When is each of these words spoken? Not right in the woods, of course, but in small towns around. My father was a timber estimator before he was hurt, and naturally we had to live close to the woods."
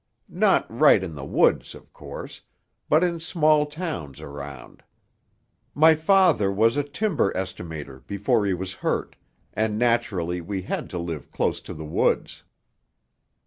Not 0.33 0.65
right 0.67 1.03
in 1.03 1.13
the 1.13 1.27
woods, 1.27 1.75
of 1.75 1.93
course, 1.93 2.41
but 2.89 3.03
in 3.03 3.19
small 3.19 3.67
towns 3.67 4.19
around. 4.19 4.81
My 5.75 5.93
father 5.93 6.51
was 6.51 6.75
a 6.75 6.81
timber 6.81 7.31
estimator 7.35 7.99
before 8.07 8.47
he 8.47 8.53
was 8.55 8.73
hurt, 8.81 9.15
and 9.53 9.77
naturally 9.77 10.41
we 10.41 10.63
had 10.63 10.89
to 10.89 10.97
live 10.97 11.29
close 11.31 11.61
to 11.61 11.75
the 11.75 11.85
woods." 11.85 12.43